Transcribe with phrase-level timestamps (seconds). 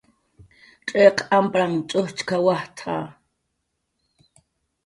[0.91, 2.95] "cx'iq ampranhn ch'ujchk""awt""a"